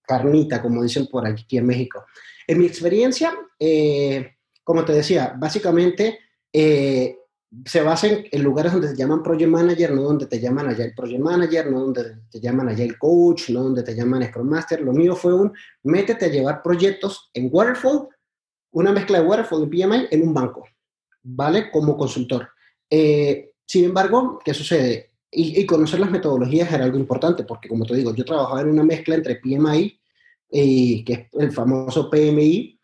[0.00, 2.06] carnita, como dicen por aquí en México.
[2.46, 6.18] En mi experiencia, eh, como te decía, básicamente,
[6.52, 7.16] eh,
[7.64, 10.94] se basen en lugares donde te llaman Project Manager, no donde te llaman allá el
[10.94, 14.80] Project Manager, no donde te llaman allá el Coach, no donde te llaman Scrum Master.
[14.80, 18.08] Lo mío fue un, métete a llevar proyectos en Waterfall,
[18.72, 20.64] una mezcla de Waterfall y PMI en un banco,
[21.22, 21.70] ¿vale?
[21.72, 22.48] Como consultor.
[22.88, 25.10] Eh, sin embargo, ¿qué sucede?
[25.32, 28.82] Y, conocer las metodologías era algo importante, porque como te digo, yo trabajaba en una
[28.82, 30.00] mezcla entre PMI,
[30.50, 32.79] y, que es el famoso PMI,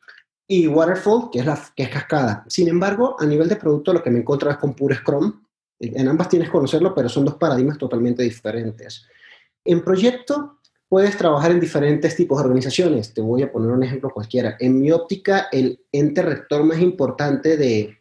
[0.49, 2.45] y Waterfall, que es, la, que es cascada.
[2.49, 5.43] Sin embargo, a nivel de producto, lo que me encuentro es con puro Scrum.
[5.79, 9.07] En ambas tienes que conocerlo, pero son dos paradigmas totalmente diferentes.
[9.65, 13.13] En proyecto, puedes trabajar en diferentes tipos de organizaciones.
[13.13, 14.57] Te voy a poner un ejemplo cualquiera.
[14.61, 17.99] En mi óptica, el ente rector más importante de,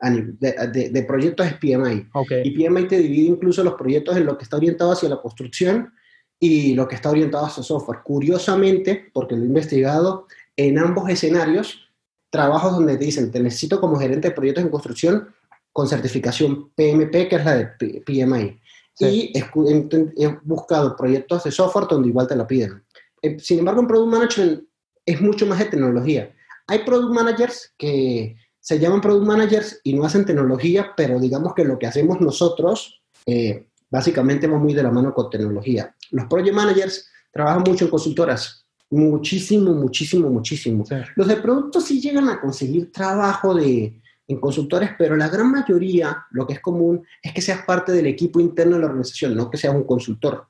[0.00, 2.08] de, de, proyectos es PMI.
[2.44, 5.92] Y PMI te divide incluso los proyectos en lo que está orientado hacia la construcción
[6.38, 8.00] y lo que está orientado hacia software.
[8.04, 11.87] Curiosamente, porque lo he investigado, en ambos escenarios
[12.30, 15.28] trabajos donde te dicen, te necesito como gerente de proyectos en construcción
[15.72, 18.60] con certificación PMP, que es la de PMI.
[19.00, 22.82] Y he, buscado proyectos de software donde igual te lo piden.
[23.22, 24.64] Eh, sin embargo, en Product Management
[25.06, 26.34] es mucho más de tecnología.
[26.66, 31.64] Hay Product Managers que se llaman Product Managers y no hacen tecnología, pero digamos que
[31.64, 35.94] lo que hacemos nosotros eh, básicamente va muy de la mano con tecnología.
[36.10, 40.84] Los Project Managers trabajan mucho en consultoras Muchísimo, muchísimo, muchísimo.
[41.14, 46.26] Los de productos sí llegan a conseguir trabajo de, en consultores, pero la gran mayoría,
[46.30, 49.50] lo que es común, es que seas parte del equipo interno de la organización, no
[49.50, 50.46] que seas un consultor.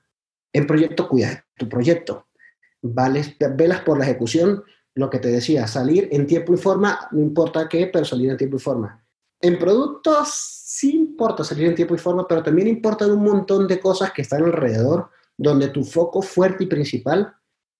[0.52, 2.26] En proyecto, cuida tu proyecto.
[2.80, 4.62] Vales, velas por la ejecución,
[4.94, 8.36] lo que te decía, salir en tiempo y forma, no importa qué, pero salir en
[8.36, 9.04] tiempo y forma.
[9.40, 13.80] En productos sí importa salir en tiempo y forma, pero también importan un montón de
[13.80, 17.32] cosas que están alrededor, donde tu foco fuerte y principal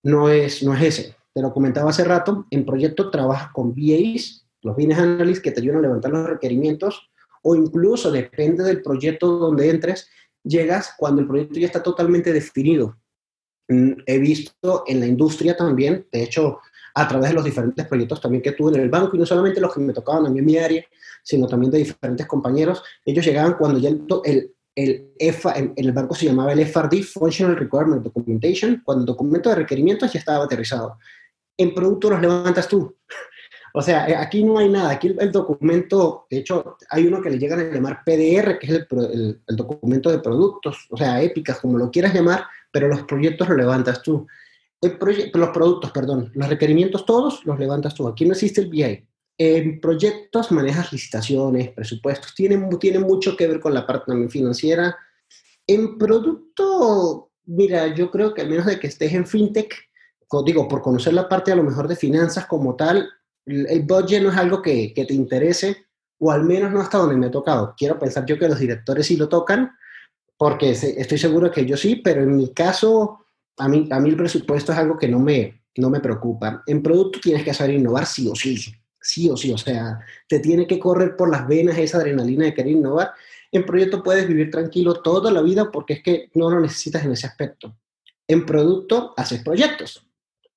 [0.02, 1.16] no es, no es ese.
[1.34, 5.60] Te lo comentaba hace rato, en proyecto trabajas con VAs, los Business Analysts que te
[5.60, 7.10] ayudan a levantar los requerimientos,
[7.42, 10.08] o incluso depende del proyecto donde entres,
[10.42, 12.98] llegas cuando el proyecto ya está totalmente definido.
[13.68, 16.58] Mm, he visto en la industria también, de hecho,
[16.94, 19.60] a través de los diferentes proyectos también que tuve en el banco, y no solamente
[19.60, 20.84] los que me tocaban a mí en mi área,
[21.22, 26.14] sino también de diferentes compañeros, ellos llegaban cuando ya el, el, el, EFA, el banco
[26.14, 30.98] se llamaba el FRD, Functional Requirement Documentation, cuando el documento de requerimientos ya estaba aterrizado.
[31.56, 32.94] En producto los levantas tú.
[33.74, 34.90] O sea, aquí no hay nada.
[34.90, 38.70] Aquí el, documento, de hecho, hay uno que le llegan a llamar PDR, que es
[38.70, 43.46] el, el, documento de productos, o sea, épicas, como lo quieras llamar, pero los proyectos
[43.46, 44.26] los levantas tú.
[44.80, 48.08] los productos, perdón, los requerimientos todos los levantas tú.
[48.08, 49.06] Aquí no existe el BI.
[49.40, 54.96] En proyectos manejas licitaciones, presupuestos, tienen, tienen mucho que ver con la parte también financiera.
[55.64, 59.72] En producto, mira, yo creo que al menos de que estés en fintech,
[60.44, 63.08] digo, por conocer la parte a lo mejor de finanzas como tal,
[63.46, 65.86] el budget no es algo que, que te interese,
[66.18, 67.74] o al menos no hasta donde me ha tocado.
[67.78, 69.70] Quiero pensar yo que los directores sí lo tocan,
[70.36, 73.24] porque estoy seguro que yo sí, pero en mi caso,
[73.56, 76.64] a mí, a mí el presupuesto es algo que no me, no me preocupa.
[76.66, 78.74] En producto tienes que saber innovar sí o sí
[79.08, 82.54] sí o sí, o sea, te tiene que correr por las venas esa adrenalina de
[82.54, 83.12] querer innovar.
[83.50, 87.12] En proyecto puedes vivir tranquilo toda la vida porque es que no lo necesitas en
[87.12, 87.74] ese aspecto.
[88.26, 90.06] En producto haces proyectos.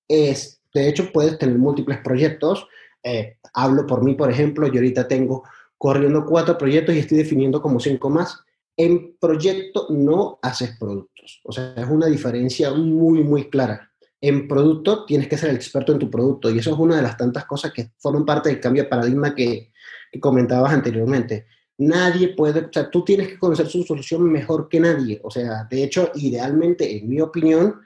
[0.05, 2.67] Es, de hecho, puedes tener múltiples proyectos.
[3.01, 5.43] Eh, hablo por mí, por ejemplo, yo ahorita tengo
[5.77, 8.37] corriendo cuatro proyectos y estoy definiendo como cinco más.
[8.75, 11.39] En proyecto no haces productos.
[11.45, 13.90] O sea, es una diferencia muy, muy clara
[14.21, 17.01] en producto tienes que ser el experto en tu producto y eso es una de
[17.01, 19.71] las tantas cosas que forman parte del cambio de paradigma que,
[20.19, 21.47] comentabas anteriormente.
[21.77, 25.21] Nadie puede, o sea, tú tienes que conocer su solución mejor que nadie.
[25.23, 27.79] O sea, de hecho, idealmente, en mi opinión,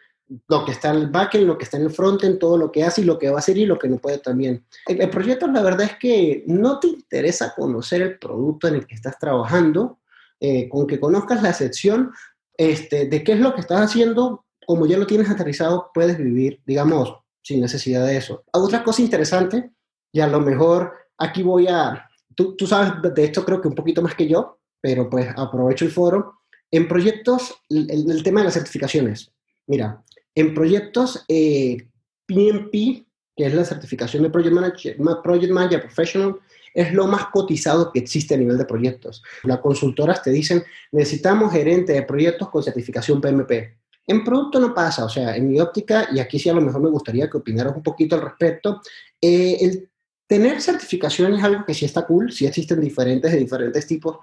[0.47, 2.83] lo que está en el backend, lo que está en el frontend, todo lo que
[2.83, 4.65] hace y lo que va a hacer y lo que no puede también.
[4.87, 8.95] El, proyecto, la verdad es que no te interesa conocer el producto en el que
[8.95, 9.99] estás trabajando,
[10.39, 12.11] eh, con que conozcas la sección
[12.57, 16.61] este, de qué es lo que estás haciendo, como ya lo tienes aterrizado, puedes vivir,
[16.65, 18.43] digamos, sin necesidad de eso.
[18.51, 19.71] Otra cosa interesante,
[20.11, 23.75] y a lo mejor aquí voy a, tú, tú sabes de esto creo que un
[23.75, 26.41] poquito más que yo, pero pues aprovecho el foro.
[26.71, 29.31] En proyectos, el, tema de las certificaciones.
[29.67, 30.03] Mira,
[30.35, 31.87] en proyectos eh,
[32.25, 36.35] PMP, que es la certificación de Project Manager, Project Manager Professional,
[36.75, 39.23] es lo más cotizado que existe a nivel de proyectos.
[39.43, 43.77] Las consultoras te dicen, necesitamos gerente de proyectos con certificación PMP.
[44.07, 46.81] En producto no pasa, o sea, en mi óptica, y aquí sí a lo mejor
[46.81, 48.81] me gustaría que opinaras un poquito al respecto,
[49.19, 49.89] eh, el
[50.27, 54.17] tener certificación es algo que sí está cool, sí existen diferentes de diferentes tipos,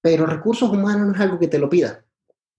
[0.00, 2.04] pero recursos humanos no es algo que te lo pida,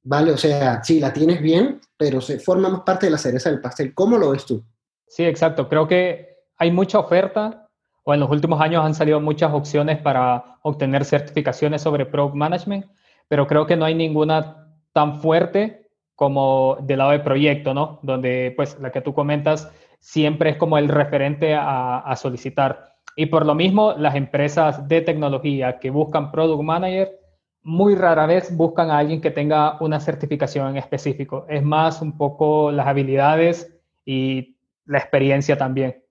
[0.04, 0.32] ¿vale?
[0.32, 3.62] O sea, sí, la tienes bien, pero se forma más parte de la cereza del
[3.62, 3.94] pastel.
[3.94, 4.63] ¿Cómo lo ves tú?
[5.08, 5.68] Sí, exacto.
[5.68, 7.70] Creo que hay mucha oferta
[8.04, 12.86] o en los últimos años han salido muchas opciones para obtener certificaciones sobre Product Management,
[13.28, 15.88] pero creo que no hay ninguna tan fuerte
[16.20, 18.00] como del lado de proyecto, ¿no?
[18.04, 22.98] Donde, pues, la que tú comentas siempre es como el referente a, a solicitar.
[23.16, 27.20] Y por lo mismo, las empresas de tecnología que buscan Product Manager
[27.64, 31.46] muy rara vez buscan a alguien que tenga una certificación en específico.
[31.50, 33.72] Es más un poco las habilidades
[34.06, 36.04] y la experiencia también.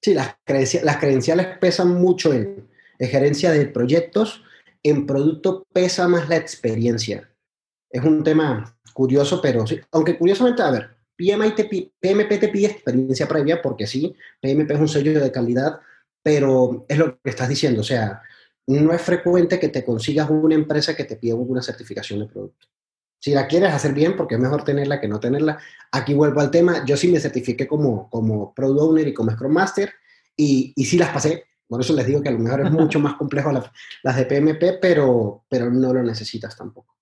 [0.00, 0.36] Sí, las,
[0.82, 4.42] las credenciales pesan mucho en, gerencia de proyectos.
[4.82, 7.30] En producto pesa más la experiencia.
[7.90, 9.80] Es un tema curioso, pero sí.
[9.92, 11.54] Aunque curiosamente, a ver, PMP
[12.40, 15.78] te pide experiencia previa porque sí, PMP es un sello de calidad,
[16.20, 17.82] pero es lo que estás diciendo.
[17.82, 18.20] O sea,
[18.66, 22.66] no es frecuente que te consigas una empresa que te pida una certificación de producto.
[23.20, 25.60] Si la quieres hacer bien, porque es mejor tenerla que no tenerla.
[25.92, 26.84] Aquí vuelvo al tema.
[26.84, 29.92] Yo sí me certifiqué como, como Product Owner y como Scrum Master
[30.36, 31.44] y, y sí las pasé.
[31.68, 33.70] Por eso les digo que a lo mejor es mucho más complejo las,
[34.02, 36.97] las de PMP, pero, pero no lo necesitas tampoco.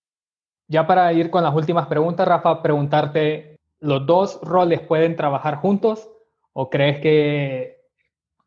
[0.68, 6.08] Ya para ir con las últimas preguntas, Rafa, preguntarte, ¿los dos roles pueden trabajar juntos
[6.52, 7.84] o crees que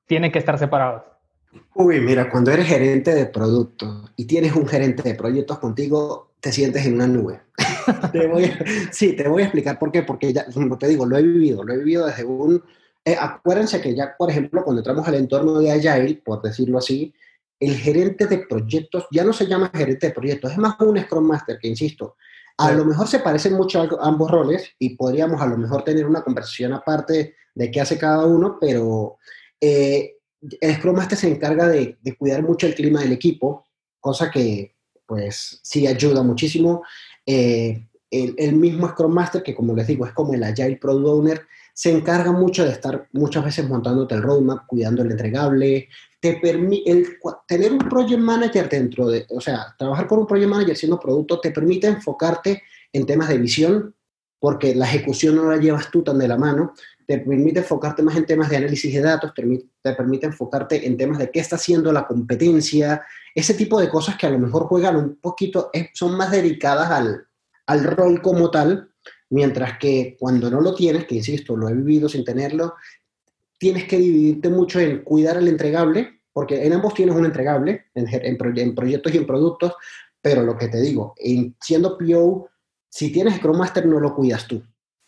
[0.06, 1.04] tienen que estar separados?
[1.76, 6.52] Uy, mira, cuando eres gerente de producto y tienes un gerente de proyectos contigo, te
[6.52, 7.42] sientes en una nube.
[8.92, 11.64] sí, te voy a explicar por qué, porque ya, como te digo, lo he vivido,
[11.64, 12.62] lo he vivido desde un...
[13.06, 17.14] Eh, acuérdense que ya, por ejemplo, cuando entramos al entorno de Agile, por decirlo así,
[17.60, 21.26] el gerente de proyectos ya no se llama gerente de proyectos, es más un Scrum
[21.26, 22.16] Master, que insisto,
[22.58, 26.06] a lo mejor se parecen mucho a ambos roles y podríamos a lo mejor tener
[26.06, 29.18] una conversación aparte de qué hace cada uno, pero
[29.62, 30.18] eh,
[30.60, 33.66] el Scrum Master se encarga de, cuidar mucho el clima del equipo,
[34.00, 36.84] cosa que pues sí ayuda muchísimo.
[37.26, 41.42] Eh, el, mismo Scrum Master, que como les digo es como el Agile Product Owner,
[41.74, 45.88] se encarga mucho de estar muchas veces montándote el roadmap, cuidando el entregable,
[46.20, 50.76] te permite, tener un project manager dentro de, o sea, trabajar con un project manager
[50.76, 53.96] siendo producto te permite enfocarte en temas de visión,
[54.40, 56.74] porque la ejecución no la llevas tú tan de la mano,
[57.06, 59.44] te permite enfocarte más en temas de análisis de datos, te,
[59.82, 63.02] te permite enfocarte en temas de qué está haciendo la competencia,
[63.34, 67.28] ese tipo de cosas que a lo mejor juegan un poquito, son más dedicadas al,
[67.66, 68.92] al rol como tal,
[69.30, 72.76] mientras que cuando no lo tienes, que insisto, lo he vivido sin tenerlo,
[73.60, 78.08] tienes que dividirte mucho en cuidar el entregable, porque en ambos tienes un entregable, en,
[78.10, 79.74] en, proyectos y en productos,
[80.22, 82.50] pero lo que te digo, en, siendo PO,
[82.90, 84.64] si tienes Scrum Master no lo cuidas tú.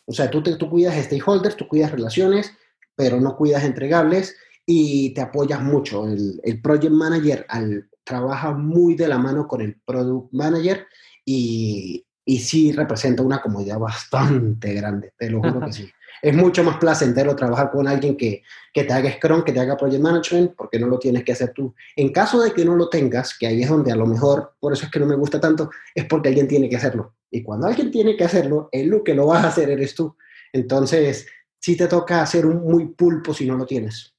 [0.06, 2.52] O sea, tú, te, tú cuidas stakeholders, tú cuidas relaciones,
[2.96, 4.36] pero no cuidas entregables
[4.66, 6.08] y te apoyas mucho.
[6.08, 10.86] El, el project manager al, trabaja muy de la mano con el product manager
[11.26, 15.90] y, y sí representa una comodidad bastante grande, te lo juro que sí.
[16.22, 19.78] Es mucho más placentero trabajar con alguien que, que, te haga Scrum, que te haga
[19.78, 21.74] Project Management, porque no lo tienes que hacer tú.
[21.96, 24.74] En caso de que no lo tengas, que ahí es donde a lo mejor, por
[24.74, 27.14] eso es que no me gusta tanto, es porque alguien tiene que hacerlo.
[27.32, 30.16] Y cuando alguien tiene que hacerlo, el lo que lo vas a hacer eres tú.
[30.54, 31.28] Entonces,
[31.60, 34.14] sí te toca hacer un muy pulpo si no lo tienes.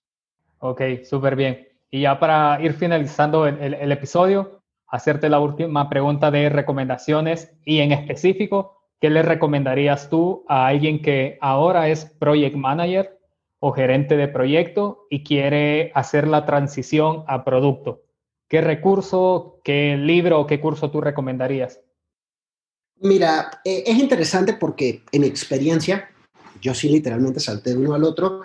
[0.58, 1.68] Ok, súper bien.
[1.90, 7.80] Y ya para ir finalizando el, el, episodio, hacerte la última pregunta de recomendaciones y
[7.80, 13.18] en específico, ¿qué le recomendarías tú a alguien que ahora es project manager
[13.58, 18.04] o gerente de proyecto y quiere hacer la transición a producto?
[18.48, 21.80] ¿Qué recurso, qué libro o qué curso tú recomendarías?
[23.00, 26.08] Mira, eh, es interesante porque en experiencia,
[26.60, 28.42] yo sí literalmente salté de uno al otro,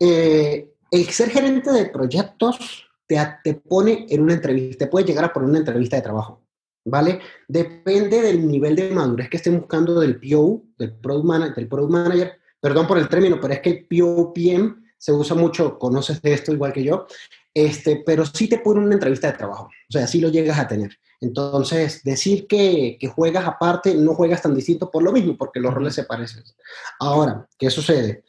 [0.00, 5.26] eh, el ser gerente de proyectos te, te, pone en una entrevista, te puede llegar
[5.26, 6.42] a poner una entrevista de trabajo,
[6.84, 7.20] ¿vale?
[7.48, 11.92] Depende del nivel de madurez que estén buscando del PO, del Product Manager, del product
[11.92, 16.20] manager perdón por el término, pero es que el PO PM se usa mucho, conoces
[16.20, 17.06] de esto igual que yo,
[17.54, 20.68] este, pero sí te pone una entrevista de trabajo, o sea, sí lo llegas a
[20.68, 20.96] tener.
[21.22, 25.94] Entonces, decir que, juegas aparte, no juegas tan distinto por lo mismo, porque los roles
[25.94, 26.42] se parecen.
[26.98, 28.24] Ahora, ¿qué sucede?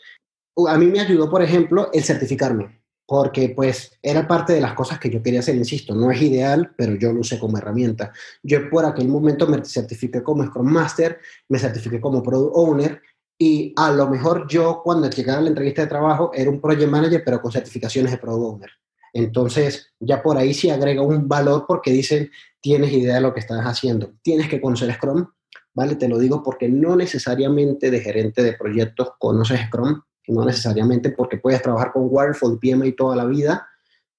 [0.68, 2.81] A mí me ayudó, por ejemplo, el certificarme,
[3.12, 6.74] porque pues era parte de las cosas que yo quería hacer, insisto, no es ideal,
[6.78, 8.13] pero yo lo usé como herramienta.
[8.41, 11.19] Yo por aquel momento me certifiqué como Scrum Master,
[11.50, 13.02] me certifiqué como Product Owner,
[13.38, 16.89] y a lo mejor yo cuando llegara a la entrevista de trabajo era un Project
[16.89, 18.69] Manager, pero con certificaciones de Product Owner.
[19.12, 23.41] Entonces, ya por ahí sí agrega un valor porque dicen, tienes idea de lo que
[23.41, 24.13] estás haciendo.
[24.21, 25.28] Tienes que conocer Scrum,
[25.74, 25.97] ¿vale?
[25.97, 31.38] Te lo digo porque no necesariamente de gerente de proyectos conoces Scrum, no necesariamente porque
[31.38, 33.67] puedes trabajar con Waterfall, PMI toda la vida.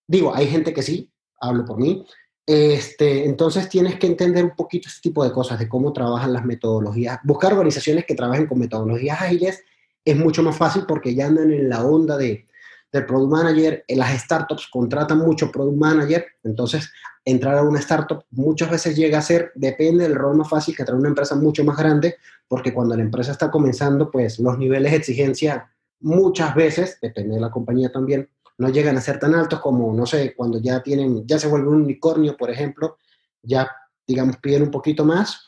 [0.06, 1.10] Digo, hay gente que sí,
[1.40, 2.04] hablo por mí.
[2.44, 6.44] Este, entonces tienes que entender un poquito este tipo de cosas, de cómo trabajan las
[6.44, 7.20] metodologías.
[7.24, 9.62] Buscar organizaciones que trabajen con metodologías ágiles
[10.04, 12.46] es mucho más fácil porque ya andan en la onda de,
[12.90, 13.84] del Product Manager.
[13.88, 16.90] Las startups contratan mucho Product Manager, entonces
[17.24, 20.82] entrar a una startup muchas veces llega a ser, depende del rol más fácil que
[20.82, 22.16] a una empresa mucho más grande,
[22.48, 25.70] porque cuando la empresa está comenzando, pues los niveles de exigencia
[26.02, 30.06] muchas veces, depende de la compañía también, no llegan a ser tan altos como, no
[30.06, 32.98] sé, cuando ya tienen, ya se vuelve un unicornio, por ejemplo,
[33.42, 33.70] ya,
[34.06, 35.46] digamos, piden un poquito más.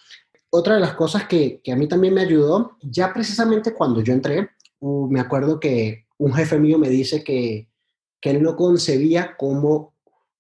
[0.50, 4.12] Otra de las cosas que, que a mí también me ayudó, ya precisamente cuando yo
[4.12, 7.68] entré, uh, me acuerdo que un jefe mío me dice que,
[8.20, 9.94] que él no concebía cómo,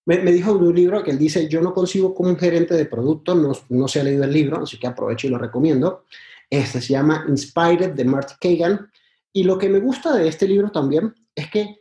[0.06, 2.74] me, me, dijo de un libro que él dice, yo no concibo como un gerente
[2.74, 6.04] de producto, no, no se ha leído el libro, así que aprovecho y lo recomiendo.
[6.50, 8.88] Este se llama Inspired de Marty Kagan.
[9.36, 11.80] Y lo que me gusta de este libro también es que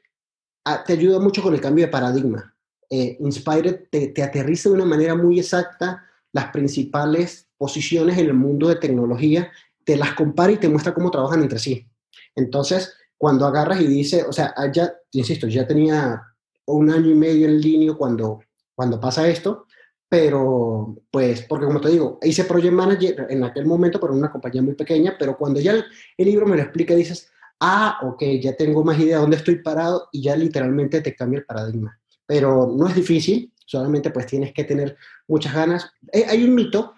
[0.66, 2.56] ah, te ayuda mucho con el cambio de paradigma.
[2.90, 8.34] Eh, Inspired te, te aterriza de una manera muy exacta las principales posiciones en el
[8.34, 9.52] mundo de tecnología,
[9.86, 11.88] te las compara y te muestra cómo trabajan entre sí.
[12.36, 16.22] Entonces, cuando agarras y dices, o sea, ya, insisto, ya tenía
[16.66, 18.42] un año y medio en línea cuando,
[18.74, 19.68] cuando pasa esto,
[20.10, 24.62] pero pues, porque como te digo, hice Project Manager en aquel momento para una compañía
[24.62, 25.86] muy pequeña, pero cuando ya el,
[26.18, 27.32] el libro me lo explica, dices,
[27.64, 31.40] ah, ok, ya tengo más idea de dónde estoy parado y ya literalmente te cambia
[31.40, 31.98] el paradigma.
[32.26, 34.98] Pero no es difícil, solamente pues tienes que tener
[35.28, 35.90] muchas ganas.
[36.28, 36.94] Hay un mito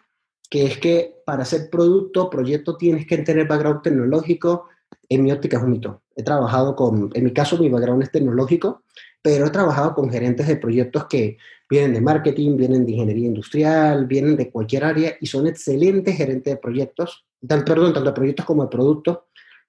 [0.49, 4.69] que es que para hacer producto, proyecto, tienes que tener background tecnológico.
[5.07, 6.01] En mi óptica es un mito.
[6.15, 8.83] He trabajado con, en mi caso mi background es tecnológico,
[9.21, 11.37] pero he trabajado con gerentes de proyectos que
[11.69, 16.53] vienen de marketing, vienen de ingeniería industrial, vienen de cualquier área y son excelentes gerentes
[16.53, 19.19] de proyectos, perdón, tanto de proyectos como de productos,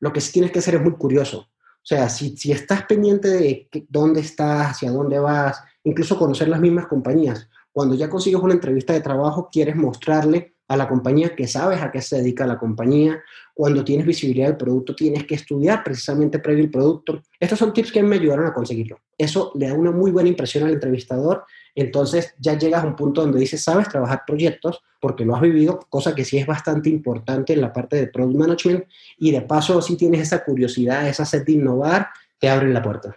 [0.00, 1.38] lo que sí tienes que hacer es muy curioso.
[1.38, 6.60] O sea, si, si estás pendiente de dónde estás, hacia dónde vas, incluso conocer las
[6.60, 11.46] mismas compañías, cuando ya consigues una entrevista de trabajo, quieres mostrarle a la compañía que
[11.46, 13.22] sabes a qué se dedica la compañía.
[13.54, 17.22] Cuando tienes visibilidad del producto, tienes que estudiar precisamente previo el producto.
[17.38, 18.98] Estos son tips que me ayudaron a conseguirlo.
[19.16, 21.44] Eso le da una muy buena impresión al entrevistador
[21.76, 25.78] entonces ya llegas a un punto donde dices, sabes trabajar proyectos porque lo has vivido,
[25.90, 28.84] cosa que sí es bastante importante en la parte de product management
[29.18, 32.08] y de paso si tienes esa curiosidad, esa sed de innovar,
[32.38, 33.16] te abren la puerta.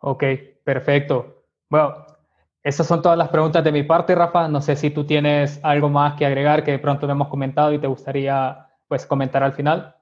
[0.00, 0.24] Ok,
[0.62, 1.44] perfecto.
[1.68, 2.06] Bueno,
[2.62, 4.46] esas son todas las preguntas de mi parte, Rafa.
[4.48, 7.72] No sé si tú tienes algo más que agregar que de pronto no hemos comentado
[7.72, 9.96] y te gustaría pues comentar al final.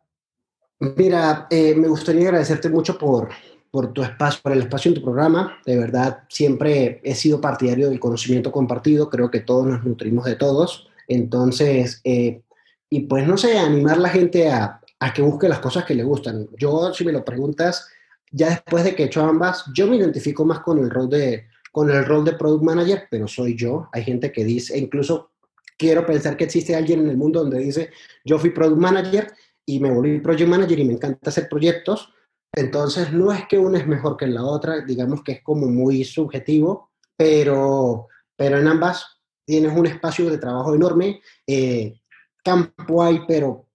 [0.80, 3.28] Mira, eh, me gustaría agradecerte mucho por,
[3.70, 5.58] por tu espacio, por el espacio en tu programa.
[5.64, 9.08] De verdad, siempre he sido partidario del conocimiento compartido.
[9.10, 10.88] Creo que todos nos nutrimos de todos.
[11.06, 12.42] Entonces, eh,
[12.88, 15.94] y pues no sé, animar a la gente a, a, que busque las cosas que
[15.94, 16.48] le gustan.
[16.58, 17.88] Yo, si me lo preguntas,
[18.32, 21.46] ya después de que he hecho ambas, yo me identifico más con el rol de,
[21.72, 23.88] con el rol de product manager, pero soy yo.
[23.92, 25.30] Hay gente que dice, incluso
[25.78, 27.90] quiero pensar que existe alguien en el mundo donde dice,
[28.24, 29.32] yo fui product manager
[29.64, 32.12] y me volví project manager y me encanta hacer proyectos
[32.52, 36.04] entonces, no es que una es mejor que la otra, digamos que es como muy
[36.04, 41.20] subjetivo, pero, pero en ambas tienes un espacio de trabajo enorme.
[41.46, 42.00] Eh,
[42.42, 43.66] campo hay, pero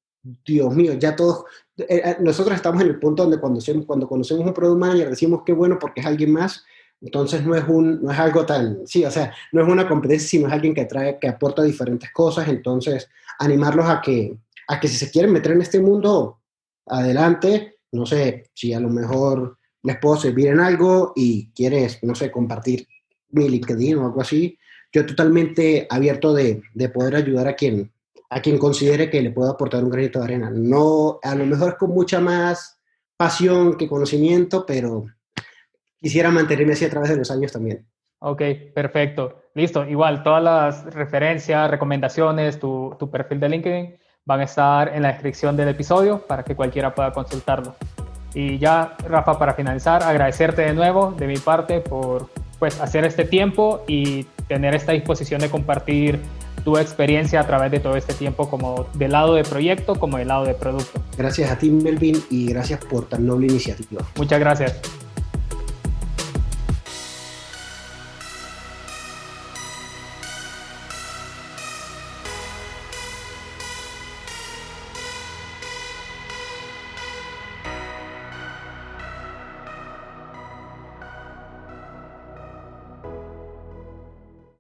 [0.46, 1.46] Dios mío, ya todos,
[1.78, 5.44] eh, eh, nosotros estamos en el punto donde cuando, cuando conocemos un product manager decimos
[5.46, 6.66] que bueno porque es alguien más,
[7.00, 10.28] entonces no es, un, no es algo tan, sí, o sea, no es una competencia,
[10.28, 13.08] sino es alguien que trae, que aporta diferentes cosas, entonces
[13.38, 14.36] animarlos a que,
[14.68, 16.40] a que si se quieren meter en este mundo,
[16.88, 22.16] adelante, no sé, si a lo mejor les puedo servir en algo y quieres, no
[22.16, 22.88] sé, compartir
[23.30, 24.58] mi LinkedIn o algo así,
[24.92, 27.92] yo totalmente abierto de, de poder ayudar a quien,
[28.30, 30.50] a quien considere que le puedo aportar un granito de arena.
[30.50, 32.80] No, a lo mejor con mucha más
[33.18, 35.06] pasión que conocimiento, pero
[36.00, 37.86] quisiera mantenerme así a través de los años también.
[38.20, 38.42] Ok,
[38.74, 39.44] perfecto.
[39.54, 39.86] Listo.
[39.86, 45.10] Igual, todas las referencias, recomendaciones, tu, tu perfil de LinkedIn van a estar en la
[45.10, 47.76] descripción del episodio para que cualquiera pueda consultarlo.
[48.34, 53.24] Y ya, Rafa, para finalizar, agradecerte de nuevo de mi parte por pues, hacer este
[53.24, 56.20] tiempo y tener esta disposición de compartir
[56.64, 60.30] tu experiencia a través de todo este tiempo, como del lado de proyecto como del
[60.30, 61.00] lado de producto.
[61.16, 64.02] Gracias a ti, Melvin, y gracias por tan noble iniciativa.
[64.18, 65.05] Muchas gracias.